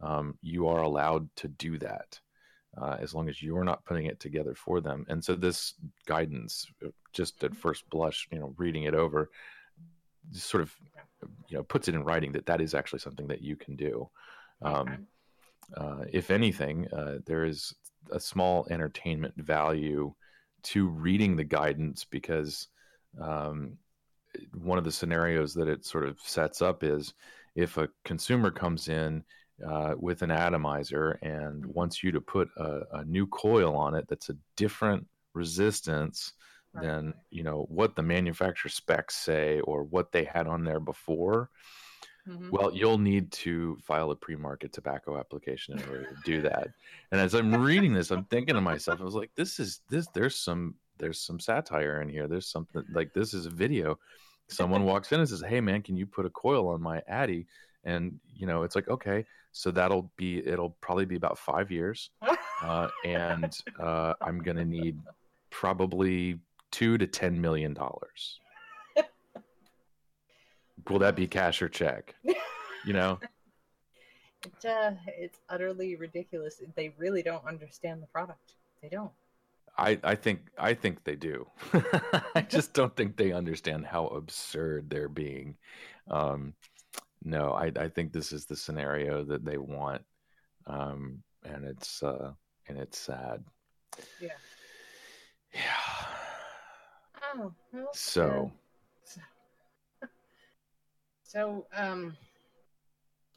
um, 0.01 0.37
you 0.41 0.67
are 0.67 0.81
allowed 0.81 1.29
to 1.37 1.47
do 1.47 1.77
that 1.79 2.19
uh, 2.79 2.97
as 2.99 3.13
long 3.13 3.29
as 3.29 3.41
you're 3.41 3.63
not 3.63 3.85
putting 3.85 4.05
it 4.05 4.19
together 4.19 4.55
for 4.55 4.81
them. 4.81 5.05
And 5.09 5.23
so 5.23 5.35
this 5.35 5.73
guidance, 6.05 6.65
uh, 6.85 6.89
just 7.13 7.43
at 7.43 7.55
first 7.55 7.89
blush, 7.89 8.27
you 8.31 8.39
know, 8.39 8.53
reading 8.57 8.83
it 8.83 8.93
over, 8.93 9.29
just 10.31 10.49
sort 10.49 10.63
of 10.63 10.73
you 11.49 11.57
know 11.57 11.63
puts 11.63 11.87
it 11.87 11.95
in 11.95 12.03
writing 12.03 12.31
that 12.31 12.45
that 12.45 12.61
is 12.61 12.73
actually 12.73 12.99
something 12.99 13.27
that 13.27 13.41
you 13.41 13.55
can 13.55 13.75
do. 13.75 14.09
Um, 14.61 15.07
uh, 15.75 16.05
if 16.11 16.31
anything, 16.31 16.87
uh, 16.91 17.19
there 17.25 17.45
is 17.45 17.73
a 18.11 18.19
small 18.19 18.67
entertainment 18.69 19.35
value 19.37 20.13
to 20.63 20.87
reading 20.87 21.35
the 21.35 21.43
guidance 21.43 22.05
because 22.05 22.67
um, 23.19 23.77
one 24.53 24.77
of 24.77 24.83
the 24.83 24.91
scenarios 24.91 25.53
that 25.53 25.67
it 25.67 25.85
sort 25.85 26.05
of 26.05 26.19
sets 26.19 26.61
up 26.61 26.83
is 26.83 27.13
if 27.55 27.77
a 27.77 27.89
consumer 28.05 28.51
comes 28.51 28.87
in 28.87 29.23
uh, 29.65 29.95
with 29.97 30.21
an 30.21 30.31
atomizer 30.31 31.11
and 31.21 31.65
wants 31.65 32.03
you 32.03 32.11
to 32.11 32.21
put 32.21 32.49
a, 32.57 32.81
a 32.93 33.05
new 33.05 33.27
coil 33.27 33.75
on 33.75 33.95
it 33.95 34.05
that's 34.07 34.29
a 34.29 34.37
different 34.55 35.07
resistance 35.33 36.33
Right. 36.73 36.83
than 36.85 37.13
you 37.31 37.43
know 37.43 37.65
what 37.67 37.97
the 37.97 38.01
manufacturer 38.01 38.69
specs 38.69 39.17
say 39.17 39.59
or 39.59 39.83
what 39.83 40.13
they 40.13 40.23
had 40.23 40.47
on 40.47 40.63
there 40.63 40.79
before 40.79 41.49
Mhm. 42.27 42.51
well, 42.51 42.71
you'll 42.73 42.97
need 42.99 43.31
to 43.31 43.77
file 43.83 44.11
a 44.11 44.15
pre-market 44.15 44.71
tobacco 44.71 45.17
application 45.17 45.77
in 45.77 45.83
order 45.89 46.03
to 46.03 46.15
do 46.23 46.41
that. 46.43 46.67
And 47.11 47.19
as 47.19 47.33
I'm 47.33 47.53
reading 47.53 47.93
this, 47.93 48.11
I'm 48.11 48.25
thinking 48.25 48.55
to 48.55 48.61
myself, 48.61 49.01
I 49.01 49.03
was 49.03 49.15
like, 49.15 49.31
this 49.35 49.59
is 49.59 49.81
this 49.89 50.07
there's 50.13 50.35
some 50.35 50.75
there's 50.97 51.19
some 51.19 51.39
satire 51.39 52.01
in 52.01 52.09
here. 52.09 52.27
There's 52.27 52.47
something 52.47 52.83
like 52.93 53.13
this 53.13 53.33
is 53.33 53.47
a 53.47 53.49
video. 53.49 53.97
Someone 54.49 54.83
walks 54.83 55.11
in 55.11 55.19
and 55.19 55.27
says, 55.27 55.41
Hey 55.41 55.61
man, 55.61 55.81
can 55.81 55.97
you 55.97 56.05
put 56.05 56.25
a 56.25 56.29
coil 56.29 56.67
on 56.69 56.81
my 56.81 57.01
atty? 57.07 57.47
And 57.83 58.19
you 58.35 58.45
know, 58.45 58.63
it's 58.63 58.75
like, 58.75 58.87
okay, 58.87 59.25
so 59.51 59.71
that'll 59.71 60.11
be 60.17 60.45
it'll 60.47 60.77
probably 60.81 61.05
be 61.05 61.15
about 61.15 61.37
five 61.37 61.71
years. 61.71 62.09
Uh, 62.61 62.87
and 63.05 63.57
uh, 63.79 64.13
I'm 64.21 64.39
gonna 64.39 64.65
need 64.65 64.99
probably 65.49 66.39
two 66.71 66.97
to 66.97 67.07
ten 67.07 67.39
million 67.39 67.73
dollars. 67.73 68.39
Will 70.89 70.99
that 70.99 71.15
be 71.15 71.27
cash 71.27 71.61
or 71.61 71.69
check? 71.69 72.15
You 72.85 72.93
know? 72.93 73.19
It, 74.43 74.65
uh, 74.65 74.91
it's 75.05 75.37
utterly 75.49 75.95
ridiculous. 75.95 76.61
They 76.75 76.93
really 76.97 77.21
don't 77.21 77.45
understand 77.45 78.01
the 78.01 78.07
product. 78.07 78.53
They 78.81 78.89
don't. 78.89 79.11
I, 79.77 79.99
I 80.03 80.15
think 80.15 80.41
I 80.57 80.73
think 80.73 81.03
they 81.03 81.15
do. 81.15 81.47
I 82.35 82.41
just 82.41 82.73
don't 82.73 82.95
think 82.95 83.15
they 83.15 83.31
understand 83.31 83.85
how 83.85 84.07
absurd 84.07 84.89
they're 84.89 85.09
being. 85.09 85.55
Um, 86.09 86.53
no, 87.23 87.51
I, 87.51 87.71
I 87.75 87.87
think 87.87 88.11
this 88.11 88.31
is 88.31 88.45
the 88.45 88.55
scenario 88.55 89.23
that 89.25 89.45
they 89.45 89.57
want, 89.57 90.01
um, 90.65 91.21
and 91.43 91.65
it's 91.65 92.01
uh, 92.03 92.33
and 92.67 92.77
it's 92.77 92.97
sad. 92.97 93.43
Yeah. 94.19 94.29
Yeah. 95.53 95.61
Oh, 97.35 97.53
well, 97.71 97.89
So 97.93 98.51
uh, 100.01 100.07
so 101.23 101.67
um, 101.75 102.17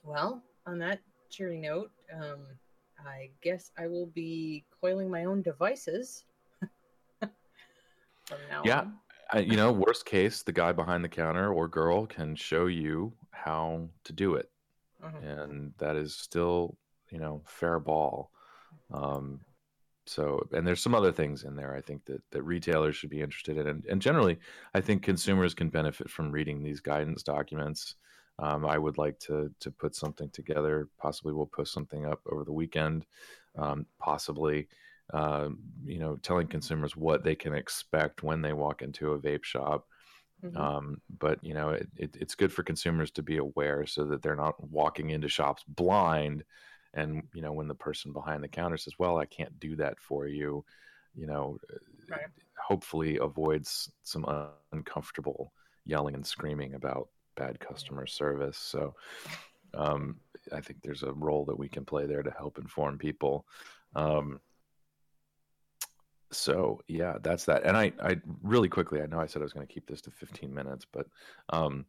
well, 0.02 0.42
on 0.66 0.78
that 0.78 1.00
cheery 1.30 1.58
note, 1.58 1.90
um, 2.12 2.46
I 3.04 3.30
guess 3.42 3.70
I 3.78 3.86
will 3.86 4.06
be 4.06 4.64
coiling 4.80 5.10
my 5.10 5.24
own 5.24 5.42
devices 5.42 6.24
from 7.20 8.38
now 8.48 8.62
Yeah. 8.64 8.80
on. 8.80 8.94
I, 9.32 9.38
you 9.40 9.56
know, 9.56 9.72
worst 9.72 10.04
case, 10.04 10.42
the 10.42 10.52
guy 10.52 10.72
behind 10.72 11.02
the 11.02 11.08
counter 11.08 11.52
or 11.52 11.66
girl 11.66 12.06
can 12.06 12.36
show 12.36 12.66
you 12.66 13.12
how 13.34 13.88
to 14.04 14.12
do 14.12 14.34
it. 14.36 14.50
Mhm. 15.02 15.22
and 15.40 15.74
that 15.78 15.96
is 15.96 16.16
still 16.16 16.76
you 17.10 17.18
know 17.18 17.42
fair 17.46 17.78
ball. 17.80 18.30
Um 18.92 19.40
so 20.06 20.46
and 20.52 20.66
there's 20.66 20.82
some 20.82 20.94
other 20.94 21.12
things 21.12 21.44
in 21.44 21.56
there 21.56 21.74
i 21.74 21.80
think 21.80 22.04
that 22.04 22.20
that 22.30 22.42
retailers 22.42 22.94
should 22.96 23.08
be 23.10 23.22
interested 23.22 23.56
in. 23.56 23.66
And, 23.66 23.84
and 23.86 24.02
generally 24.02 24.38
i 24.74 24.80
think 24.80 25.02
consumers 25.02 25.54
can 25.54 25.70
benefit 25.70 26.10
from 26.10 26.30
reading 26.30 26.62
these 26.62 26.80
guidance 26.80 27.22
documents. 27.22 27.94
Um, 28.38 28.66
i 28.66 28.76
would 28.78 28.98
like 28.98 29.18
to 29.20 29.50
to 29.60 29.70
put 29.70 29.94
something 29.94 30.28
together. 30.30 30.88
Possibly 30.98 31.32
we'll 31.32 31.46
post 31.46 31.72
something 31.72 32.04
up 32.06 32.20
over 32.30 32.44
the 32.44 32.52
weekend. 32.52 33.06
Um, 33.56 33.86
possibly 33.98 34.68
um, 35.12 35.58
you 35.84 35.98
know 35.98 36.16
telling 36.16 36.48
consumers 36.48 36.96
what 36.96 37.22
they 37.24 37.34
can 37.34 37.54
expect 37.54 38.22
when 38.22 38.42
they 38.42 38.52
walk 38.52 38.82
into 38.82 39.12
a 39.12 39.18
vape 39.18 39.44
shop 39.44 39.86
Mhm. 40.44 40.56
um, 40.56 41.00
but 41.18 41.42
you 41.42 41.54
know 41.54 41.70
it, 41.70 41.88
it, 41.96 42.16
it's 42.20 42.34
good 42.34 42.52
for 42.52 42.62
consumers 42.62 43.10
to 43.12 43.22
be 43.22 43.38
aware 43.38 43.86
so 43.86 44.04
that 44.04 44.22
they're 44.22 44.36
not 44.36 44.62
walking 44.70 45.10
into 45.10 45.28
shops 45.28 45.64
blind 45.68 46.44
and 46.94 47.22
you 47.34 47.42
know 47.42 47.52
when 47.52 47.68
the 47.68 47.74
person 47.74 48.12
behind 48.12 48.42
the 48.42 48.48
counter 48.48 48.76
says 48.76 48.94
well 48.98 49.18
i 49.18 49.26
can't 49.26 49.58
do 49.60 49.76
that 49.76 49.98
for 50.00 50.26
you 50.26 50.64
you 51.14 51.26
know 51.26 51.58
Right. 52.10 52.28
hopefully 52.58 53.18
avoids 53.18 53.90
some 54.04 54.24
uncomfortable 54.72 55.52
yelling 55.84 56.14
and 56.14 56.26
screaming 56.26 56.74
about 56.74 57.08
bad 57.36 57.58
customer 57.60 58.06
service 58.06 58.56
so 58.58 58.94
um, 59.74 60.20
i 60.52 60.60
think 60.60 60.80
there's 60.82 61.02
a 61.02 61.12
role 61.14 61.44
that 61.44 61.58
we 61.58 61.68
can 61.68 61.84
play 61.84 62.06
there 62.06 62.22
to 62.22 62.30
help 62.32 62.58
inform 62.58 62.98
people 62.98 63.46
um, 63.96 64.40
so 66.36 66.80
yeah 66.88 67.16
that's 67.22 67.44
that. 67.46 67.64
And 67.64 67.76
i 67.76 67.92
i 68.02 68.16
really 68.42 68.68
quickly 68.68 69.00
i 69.02 69.06
know 69.06 69.20
i 69.20 69.26
said 69.26 69.42
i 69.42 69.44
was 69.44 69.52
going 69.52 69.66
to 69.66 69.72
keep 69.72 69.86
this 69.86 70.00
to 70.02 70.10
15 70.10 70.52
minutes 70.54 70.84
but 70.90 71.06
um 71.50 71.86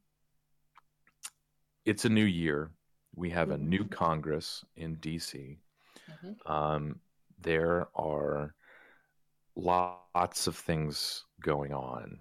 it's 1.86 2.06
a 2.06 2.10
new 2.10 2.26
year. 2.26 2.72
We 3.16 3.30
have 3.30 3.52
a 3.52 3.58
new 3.58 3.86
congress 3.86 4.64
in 4.76 4.98
dc 4.98 5.58
Mhm. 6.10 6.36
um 6.50 7.00
there 7.42 7.88
are 7.96 8.56
lots 9.56 10.48
of 10.48 10.56
things 10.58 11.26
going 11.42 11.74
on. 11.74 12.20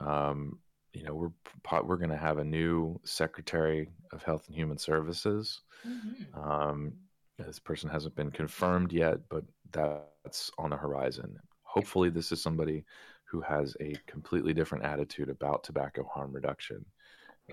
Um 0.00 0.58
you 0.92 1.02
know 1.04 1.14
we're 1.14 1.82
we're 1.82 1.96
going 1.96 2.10
to 2.10 2.16
have 2.16 2.38
a 2.38 2.44
new 2.44 3.00
secretary 3.04 3.90
of 4.12 4.22
health 4.22 4.46
and 4.46 4.56
human 4.56 4.78
services. 4.78 5.62
Mhm. 5.84 6.36
um, 6.36 6.92
this 7.38 7.58
person 7.58 7.90
hasn't 7.90 8.14
been 8.14 8.30
confirmed 8.30 8.92
yet, 8.92 9.18
but 9.28 9.44
that's 9.74 10.50
on 10.58 10.70
the 10.70 10.76
horizon. 10.76 11.38
Hopefully, 11.62 12.08
this 12.08 12.32
is 12.32 12.42
somebody 12.42 12.84
who 13.24 13.40
has 13.40 13.76
a 13.80 13.94
completely 14.06 14.54
different 14.54 14.84
attitude 14.84 15.28
about 15.28 15.64
tobacco 15.64 16.08
harm 16.12 16.32
reduction, 16.32 16.84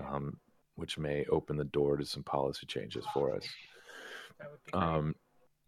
um, 0.00 0.38
which 0.76 0.98
may 0.98 1.24
open 1.26 1.56
the 1.56 1.64
door 1.64 1.96
to 1.96 2.04
some 2.06 2.22
policy 2.22 2.66
changes 2.66 3.04
for 3.12 3.34
us. 3.34 3.46
That 4.38 4.50
would 4.50 4.64
be 4.64 4.72
great. 4.72 4.82
Um, 4.82 5.14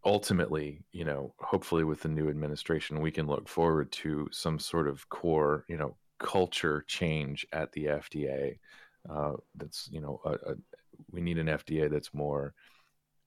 ultimately, 0.05 0.83
you 0.93 1.05
know, 1.05 1.35
hopefully 1.39 1.85
with 1.85 2.01
the 2.03 2.09
new 2.09 2.29
administration, 2.29 3.01
we 3.01 3.11
can 3.11 3.27
look 3.27 3.49
forward 3.49 3.91
to 3.93 4.29
some 4.31 4.59
sort 4.59 4.89
of 4.89 5.09
core, 5.09 5.65
you 5.69 5.77
know, 5.77 5.97
culture 6.19 6.85
change 6.87 7.47
at 7.53 7.73
the 7.73 7.87
FDA. 7.87 8.59
Uh, 9.09 9.33
that's, 9.57 9.89
you 9.91 10.01
know, 10.01 10.21
a, 10.25 10.33
a, 10.33 10.55
we 11.11 11.21
need 11.21 11.39
an 11.39 11.49
FDA 11.49 11.91
that's 11.91 12.15
more 12.15 12.55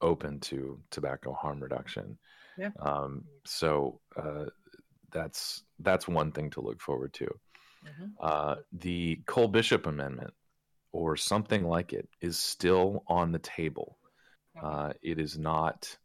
open 0.02 0.40
to 0.40 0.80
tobacco 0.92 1.34
harm 1.34 1.60
reduction. 1.62 2.18
Yeah. 2.58 2.72
Um, 2.80 3.26
so 3.46 4.02
uh, 4.16 4.46
that's 5.12 5.64
that's 5.80 6.08
one 6.08 6.32
thing 6.32 6.50
to 6.52 6.62
look 6.62 6.82
forward 6.82 7.14
to. 7.14 7.28
Mhm. 7.86 8.14
Uh, 8.20 8.56
the 8.72 9.18
Cole 9.28 9.48
Bishop 9.48 9.86
Amendment 9.86 10.34
or 10.92 11.16
something 11.16 11.66
like 11.66 11.94
it 11.94 12.10
is 12.22 12.38
still 12.40 13.04
on 13.08 13.32
the 13.32 13.40
table. 13.40 14.00
Uh, 14.62 14.94
it 15.02 15.20
is 15.20 15.38
not 15.38 15.98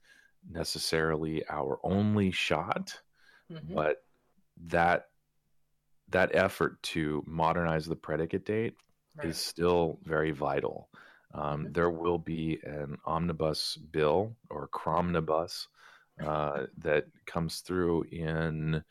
necessarily 0.48 1.42
our 1.48 1.78
only 1.84 2.30
shot, 2.30 3.00
Mhm. 3.50 3.74
but 3.74 4.04
that 4.56 5.10
that 6.08 6.34
effort 6.34 6.82
to 6.82 7.22
modernize 7.26 7.86
the 7.86 7.96
predicate 7.96 8.44
date 8.44 8.76
Right. 9.16 9.28
is 9.28 9.38
still 9.38 9.98
very 10.02 10.30
vital. 10.30 10.90
Um, 11.34 11.66
Mhm. 11.66 11.74
There 11.74 11.90
will 11.90 12.18
be 12.18 12.60
an 12.64 12.98
omnibus 13.06 13.76
bill 13.78 14.36
or 14.50 14.68
cromnibus 14.68 15.68
uh, 16.20 16.66
that 16.78 17.06
comes 17.26 17.60
through 17.60 18.02
in 18.04 18.84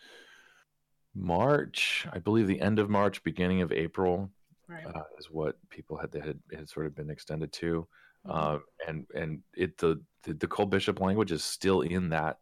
March, 1.13 2.07
I 2.11 2.19
believe, 2.19 2.47
the 2.47 2.61
end 2.61 2.79
of 2.79 2.89
March, 2.89 3.23
beginning 3.23 3.61
of 3.61 3.71
April 3.71 4.31
right. 4.67 4.85
uh, 4.85 5.03
is 5.19 5.29
what 5.29 5.57
people 5.69 5.97
had 5.97 6.13
had, 6.13 6.39
had 6.53 6.69
sort 6.69 6.85
of 6.85 6.95
been 6.95 7.09
extended 7.09 7.51
to, 7.53 7.87
Mhm. 8.25 8.33
um, 8.35 8.63
and 8.87 9.07
and 9.15 9.43
it 9.55 9.77
the, 9.77 10.01
the 10.23 10.33
the 10.33 10.47
Cole 10.47 10.65
Bishop 10.67 10.99
language 10.99 11.31
is 11.31 11.43
still 11.43 11.81
in 11.81 12.09
that 12.09 12.39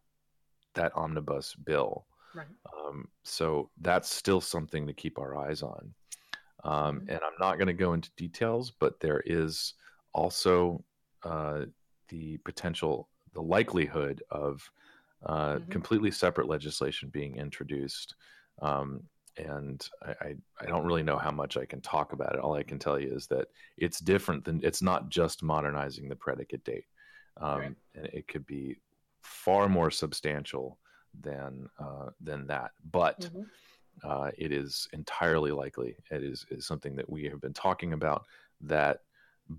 that 0.76 0.96
omnibus 0.96 1.56
bill. 1.56 2.06
Right. 2.36 2.48
Um, 2.74 3.10
so 3.24 3.72
that's 3.82 4.10
still 4.14 4.40
something 4.42 4.86
to 4.86 4.94
keep 4.94 5.18
our 5.18 5.36
eyes 5.36 5.64
on. 5.64 5.96
Um, 6.64 7.00
Mhm. 7.02 7.10
And 7.10 7.20
I'm 7.24 7.40
not 7.40 7.58
going 7.58 7.68
to 7.68 7.74
go 7.74 7.94
into 7.94 8.12
details, 8.18 8.70
but 8.70 9.00
there 9.00 9.22
is 9.26 9.74
also 10.14 10.84
uh, 11.24 11.66
the 12.10 12.38
potential, 12.40 13.10
the 13.34 13.42
likelihood 13.42 14.24
of 14.32 14.62
uh, 15.26 15.56
Mhm. 15.60 15.70
completely 15.70 16.12
separate 16.12 16.48
legislation 16.48 17.10
being 17.10 17.36
introduced. 17.36 18.16
Um, 18.62 19.04
and 19.38 19.88
I, 20.04 20.12
I, 20.22 20.36
I 20.62 20.66
don't 20.66 20.86
really 20.86 21.04
know 21.04 21.18
how 21.18 21.32
much 21.32 21.56
I 21.58 21.66
can 21.66 21.82
talk 21.82 22.14
about 22.14 22.36
it. 22.36 22.42
All 22.42 22.56
I 22.56 22.64
can 22.64 22.80
tell 22.80 23.00
you 23.00 23.14
is 23.14 23.28
that 23.28 23.48
it's 23.78 24.00
different 24.00 24.44
than 24.44 24.60
it's 24.64 24.82
not 24.82 25.10
just 25.10 25.44
modernizing 25.44 26.10
the 26.10 26.16
predicate 26.16 26.64
date. 26.64 26.86
Um, 27.40 27.60
Right. 27.60 27.76
And 27.96 28.06
it 28.08 28.28
could 28.28 28.46
be 28.46 28.78
far 29.22 29.70
more 29.70 29.92
substantial 29.92 30.78
than 31.22 31.70
uh, 31.80 32.10
than 32.22 32.48
that. 32.48 32.72
But 32.92 33.30
Mhm. 33.30 33.46
uh, 34.04 34.32
it 34.38 34.52
is 34.52 34.88
entirely 34.94 35.52
likely. 35.52 35.96
It 36.12 36.24
is, 36.24 36.46
is 36.50 36.66
something 36.66 36.96
that 36.96 37.10
we 37.10 37.26
have 37.26 37.42
been 37.42 37.54
talking 37.54 37.94
about 37.94 38.26
that 38.62 39.02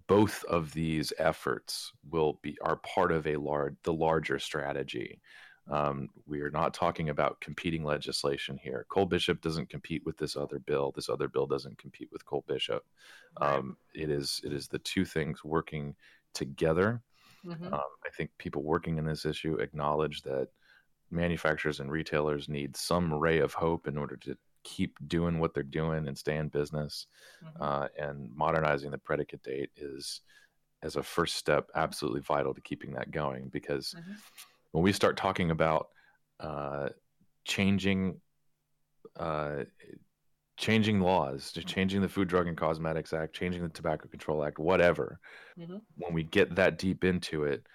both 0.06 0.44
of 0.44 0.72
these 0.72 1.12
efforts 1.18 1.92
will 2.10 2.38
be 2.42 2.56
are 2.62 2.76
part 2.76 3.10
of 3.12 3.26
a 3.26 3.36
large 3.36 3.74
the 3.82 3.92
larger 3.92 4.38
strategy. 4.38 5.20
Um, 5.68 6.08
we 6.26 6.40
are 6.40 6.50
not 6.50 6.74
talking 6.74 7.10
about 7.10 7.40
competing 7.40 7.84
legislation 7.84 8.58
here. 8.58 8.86
Cole 8.88 9.06
Bishop 9.06 9.40
doesn't 9.40 9.68
compete 9.68 10.04
with 10.04 10.16
this 10.16 10.36
other 10.36 10.58
bill. 10.58 10.92
This 10.94 11.08
other 11.08 11.28
bill 11.28 11.46
doesn't 11.46 11.78
compete 11.78 12.08
with 12.12 12.24
Cole 12.24 12.44
Bishop. 12.48 12.84
Um, 13.40 13.76
it 13.94 14.10
is 14.10 14.40
it 14.44 14.52
is 14.52 14.68
the 14.68 14.78
two 14.80 15.04
things 15.04 15.44
working 15.44 15.94
together. 16.34 17.02
Mhm. 17.44 17.72
Um, 17.72 17.80
I 18.04 18.10
think 18.16 18.30
people 18.38 18.62
working 18.62 18.98
in 18.98 19.04
this 19.04 19.24
issue 19.24 19.56
acknowledge 19.56 20.22
that 20.22 20.48
manufacturers 21.10 21.80
and 21.80 21.90
retailers 21.90 22.48
need 22.48 22.76
some 22.76 23.12
ray 23.12 23.38
of 23.38 23.52
hope 23.54 23.88
in 23.88 23.98
order 23.98 24.16
to 24.16 24.36
keep 24.62 24.96
doing 25.08 25.38
what 25.38 25.54
they're 25.54 25.62
doing 25.62 26.08
and 26.08 26.16
stay 26.16 26.36
in 26.36 26.48
business. 26.48 27.06
Mhm. 27.42 27.60
Uh, 27.60 27.88
and 27.98 28.30
modernizing 28.34 28.90
the 28.90 28.98
predicate 28.98 29.42
date 29.42 29.70
is, 29.76 30.20
as 30.82 30.96
a 30.96 31.02
first 31.02 31.36
step, 31.36 31.70
absolutely 31.74 32.20
vital 32.22 32.54
to 32.54 32.60
keeping 32.60 32.92
that 32.92 33.10
going. 33.10 33.48
Because 33.48 33.94
Mhm. 33.94 34.16
when 34.72 34.84
we 34.84 34.92
start 34.92 35.16
talking 35.16 35.50
about 35.50 35.88
uh, 36.38 36.88
changing, 37.44 38.18
uh, 39.16 39.64
changing 40.56 41.00
laws, 41.00 41.52
just 41.52 41.66
changing 41.66 42.00
the 42.00 42.08
Food, 42.08 42.28
Drug, 42.28 42.46
and 42.46 42.56
Cosmetics 42.56 43.12
Act, 43.12 43.34
changing 43.34 43.62
the 43.62 43.68
Tobacco 43.68 44.08
Control 44.08 44.42
Act, 44.44 44.58
whatever, 44.58 45.20
Mhm. 45.58 45.82
when 45.96 46.14
we 46.14 46.22
get 46.22 46.54
that 46.54 46.78
deep 46.78 47.04
into 47.04 47.44
it, 47.44 47.66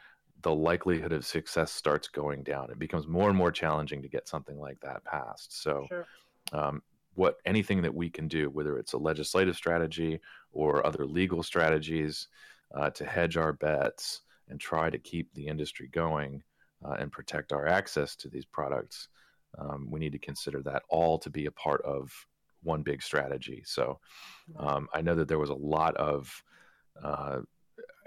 the 0.42 0.54
likelihood 0.54 1.12
of 1.12 1.26
success 1.26 1.72
starts 1.72 2.08
going 2.08 2.44
down. 2.44 2.72
It 2.72 2.80
becomes 2.80 3.08
more 3.08 3.30
and 3.30 3.38
more 3.38 3.52
challenging 3.52 4.02
to 4.02 4.08
get 4.10 4.28
something 4.28 4.60
like 4.60 4.80
that 4.82 5.04
passed. 5.04 5.62
So, 5.62 5.86
Sure. 5.88 6.08
Um, 6.52 6.82
what 7.14 7.38
anything 7.46 7.82
that 7.82 7.94
we 7.94 8.10
can 8.10 8.28
do, 8.28 8.50
whether 8.50 8.78
it's 8.78 8.94
a 8.94 8.98
legislative 8.98 9.56
strategy 9.56 10.20
or 10.52 10.86
other 10.86 11.06
legal 11.06 11.42
strategies, 11.44 12.28
uh, 12.76 12.90
to 12.90 13.06
hedge 13.06 13.38
our 13.38 13.54
bets 13.54 14.22
and 14.50 14.60
try 14.60 14.90
to 14.90 14.98
keep 15.00 15.34
the 15.34 15.48
industry 15.48 15.88
going 15.92 16.44
uh, 16.86 16.96
and 17.00 17.12
protect 17.12 17.54
our 17.54 17.68
access 17.68 18.16
to 18.16 18.30
these 18.30 18.46
products, 18.46 19.08
um, 19.58 19.88
we 19.90 20.00
need 20.00 20.12
to 20.12 20.20
consider 20.20 20.62
that 20.62 20.84
all 20.90 21.18
to 21.18 21.30
be 21.30 21.46
a 21.46 21.52
part 21.52 21.82
of 21.84 22.12
one 22.64 22.82
big 22.84 23.02
strategy. 23.02 23.64
So, 23.66 24.00
um, 24.58 24.88
I 24.94 25.02
know 25.02 25.16
that 25.16 25.28
there 25.28 25.40
was 25.40 25.52
a 25.52 25.56
lot 25.56 25.96
of, 25.96 26.44
uh, 27.02 27.42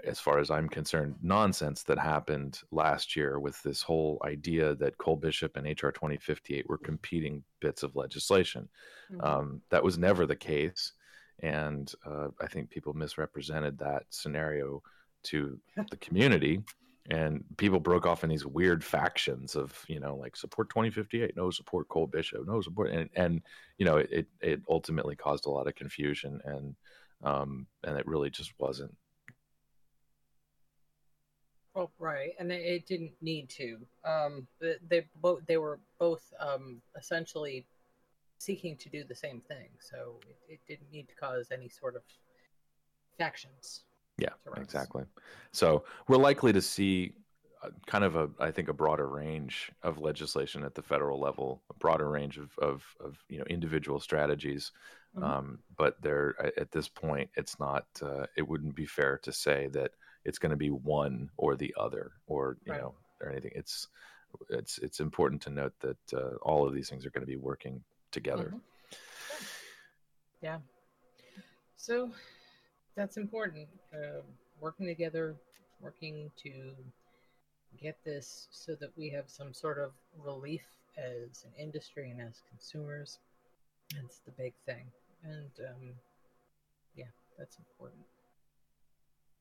as 0.03 0.19
far 0.19 0.39
as 0.39 0.49
I'm 0.49 0.69
concerned, 0.69 1.15
nonsense 1.21 1.83
that 1.83 1.99
happened 1.99 2.61
last 2.71 3.15
year 3.15 3.39
with 3.39 3.61
this 3.63 3.81
whole 3.81 4.21
idea 4.25 4.75
that 4.75 4.97
Cole 4.97 5.17
Bishop 5.17 5.57
and 5.57 5.65
HR 5.65 5.89
2058 5.89 6.67
were 6.69 6.77
competing 6.77 7.43
bits 7.59 7.83
of 7.83 7.95
legislation. 7.95 8.69
Mhm. 9.11 9.23
Um, 9.23 9.61
that 9.69 9.83
was 9.83 9.97
never 9.97 10.25
the 10.25 10.35
case. 10.35 10.93
And 11.41 11.91
uh, 12.05 12.29
I 12.41 12.47
think 12.47 12.69
people 12.69 12.93
misrepresented 12.93 13.77
that 13.79 14.03
scenario 14.09 14.81
to 15.23 15.59
the 15.89 15.97
community. 16.01 16.61
And 17.11 17.43
people 17.57 17.79
broke 17.79 18.05
off 18.05 18.23
in 18.23 18.29
these 18.29 18.45
weird 18.45 18.83
factions 18.83 19.55
of, 19.55 19.83
you 19.87 19.99
know, 19.99 20.15
like 20.15 20.35
support 20.35 20.69
2058, 20.69 21.35
no 21.35 21.49
support 21.49 21.87
Cole 21.87 22.05
Bishop, 22.05 22.45
no 22.45 22.61
support. 22.61 22.91
And, 22.91 23.09
and 23.15 23.41
you 23.79 23.85
know, 23.85 23.97
it, 23.97 24.27
it 24.41 24.61
ultimately 24.69 25.15
caused 25.15 25.47
a 25.47 25.49
lot 25.49 25.67
of 25.67 25.73
confusion. 25.73 26.39
And, 26.45 26.75
um, 27.23 27.65
and 27.83 27.97
it 27.97 28.05
really 28.05 28.29
just 28.29 28.53
wasn't. 28.59 28.95
Oh, 31.79 31.89
right, 31.97 32.31
and 32.39 32.51
it, 32.51 32.61
it 32.61 32.85
didn't 32.85 33.13
need 33.21 33.47
to. 33.51 33.77
Um, 34.03 34.47
they, 34.59 34.75
they 34.89 35.05
both 35.21 35.39
they 35.47 35.55
were 35.55 35.79
both 35.97 36.21
um, 36.37 36.81
essentially 36.97 37.65
seeking 38.37 38.75
to 38.75 38.89
do 38.89 39.05
the 39.05 39.15
same 39.15 39.39
thing, 39.47 39.69
so 39.79 40.19
it, 40.27 40.37
it 40.49 40.59
didn't 40.67 40.91
need 40.91 41.07
to 41.07 41.15
cause 41.15 41.47
any 41.53 41.69
sort 41.69 41.95
of 41.95 42.01
factions. 43.17 43.83
Yeah, 44.17 44.33
exactly. 44.57 45.05
So 45.53 45.85
we're 46.09 46.17
likely 46.17 46.51
to 46.51 46.61
see 46.61 47.13
uh, 47.63 47.69
kind 47.85 48.03
of 48.03 48.17
a, 48.17 48.29
I 48.41 48.51
think, 48.51 48.67
a 48.67 48.73
broader 48.73 49.07
range 49.07 49.71
of 49.81 49.99
legislation 49.99 50.65
at 50.65 50.75
the 50.75 50.81
federal 50.81 51.17
level, 51.17 51.63
a 51.69 51.73
broader 51.75 52.09
range 52.09 52.37
of, 52.37 52.51
of, 52.59 52.83
of 52.99 53.23
you 53.29 53.37
know, 53.37 53.45
individual 53.49 54.01
strategies. 54.01 54.73
Mhm. 55.17 55.23
Um, 55.23 55.59
but 55.77 56.01
there, 56.01 56.35
at 56.57 56.71
this 56.71 56.89
point, 56.89 57.29
it's 57.35 57.57
not, 57.57 57.85
uh, 58.01 58.25
it 58.35 58.45
wouldn't 58.45 58.75
be 58.75 58.85
fair 58.85 59.17
to 59.23 59.31
say 59.31 59.69
that 59.71 59.91
it's 60.25 60.39
going 60.39 60.51
to 60.51 60.57
be 60.57 60.69
one 60.69 61.29
or 61.37 61.55
the 61.55 61.73
other 61.77 62.11
or, 62.27 62.57
you 62.65 62.73
Right. 62.73 62.81
know, 62.81 62.95
or 63.21 63.29
anything. 63.29 63.51
It's, 63.55 63.87
it's, 64.49 64.77
it's 64.79 64.99
important 64.99 65.41
to 65.43 65.49
note 65.49 65.73
that 65.79 66.13
uh, 66.13 66.35
all 66.41 66.67
of 66.67 66.73
these 66.73 66.89
things 66.89 67.05
are 67.05 67.09
going 67.09 67.25
to 67.25 67.27
be 67.27 67.37
working 67.37 67.83
together. 68.11 68.53
Mhm. 68.55 68.61
Yeah. 70.41 70.59
So 71.77 72.11
that's 72.95 73.17
important. 73.17 73.67
Uh, 73.93 74.21
working 74.59 74.85
together, 74.85 75.35
working 75.81 76.31
to 76.43 76.75
get 77.81 77.97
this 78.03 78.47
so 78.51 78.75
that 78.75 78.91
we 78.97 79.09
have 79.09 79.29
some 79.29 79.53
sort 79.53 79.77
of 79.79 79.91
relief 80.17 80.65
as 80.97 81.45
an 81.45 81.51
industry 81.57 82.09
and 82.09 82.21
as 82.21 82.41
consumers. 82.49 83.19
That's 83.95 84.19
the 84.19 84.31
big 84.31 84.53
thing. 84.65 84.85
And 85.23 85.51
um, 85.67 85.95
yeah, 86.95 87.05
that's 87.37 87.57
important. 87.57 88.01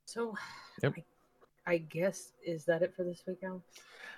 So 0.08 0.34
Yep. 0.82 0.94
I, 1.66 1.72
I 1.74 1.78
guess, 1.78 2.32
is 2.42 2.64
that 2.64 2.82
it 2.82 2.94
for 2.96 3.04
this 3.04 3.24
week, 3.26 3.40
Alex? 3.44 3.66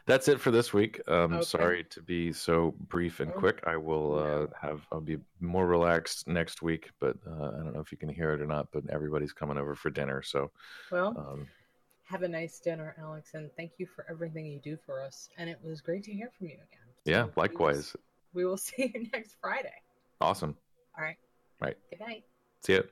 That's 0.07 0.29
it 0.29 0.41
for 0.41 0.53
this 0.53 0.73
week. 0.73 1.01
Um, 1.09 1.33
Okay. 1.35 1.43
Sorry 1.43 1.85
to 1.85 2.01
be 2.01 2.33
so 2.33 2.75
brief 2.89 3.19
and 3.19 3.33
Oh, 3.35 3.39
quick. 3.39 3.61
I 3.67 3.77
will 3.77 4.19
uh, 4.19 4.47
have 4.61 4.87
I'll 4.93 5.01
be 5.01 5.19
more 5.41 5.67
relaxed 5.67 6.29
next 6.29 6.63
week, 6.63 6.91
but 7.01 7.17
uh, 7.27 7.49
I 7.49 7.63
don't 7.65 7.75
know 7.75 7.81
if 7.81 7.91
you 7.91 7.99
can 7.99 8.09
hear 8.09 8.33
it 8.33 8.41
or 8.41 8.47
not. 8.47 8.69
But 8.73 8.85
everybody's 8.89 9.33
coming 9.33 9.59
over 9.59 9.75
for 9.75 9.91
dinner, 9.91 10.23
so 10.23 10.53
Well, 10.93 11.09
um, 11.19 11.49
have 12.05 12.23
a 12.23 12.29
nice 12.29 12.61
dinner, 12.61 12.95
Alex, 12.99 13.35
and 13.35 13.51
thank 13.57 13.73
you 13.79 13.87
for 13.87 14.07
everything 14.09 14.47
you 14.47 14.61
do 14.61 14.77
for 14.87 15.03
us. 15.03 15.29
And 15.39 15.51
it 15.51 15.59
was 15.63 15.81
great 15.81 16.05
to 16.05 16.13
hear 16.13 16.31
from 16.39 16.47
you 16.47 16.55
again. 16.55 16.89
yeah, 17.05 17.23
So 17.23 17.25
we 17.25 17.27
will- 17.27 17.33
likewise. 17.43 17.97
We 18.33 18.45
will 18.45 18.57
see 18.69 18.93
you 18.95 19.09
next 19.13 19.37
Friday. 19.41 19.75
Awesome. 20.21 20.57
All 20.97 21.03
right. 21.03 21.17
Right. 21.61 21.77
Good 21.91 21.99
night. 22.01 22.25
See 22.65 22.75
ya. 22.75 22.83